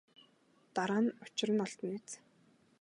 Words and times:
Дараа 0.75 1.01
нь 1.03 1.15
учир 1.25 1.49
нь 1.53 1.63
олдоно 1.65 1.91
биз. 2.01 2.13